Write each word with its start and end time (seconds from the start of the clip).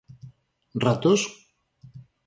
Ratos? 0.85 1.21